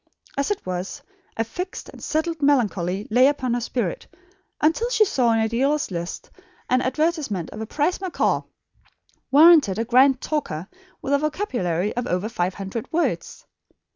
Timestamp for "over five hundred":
12.07-12.91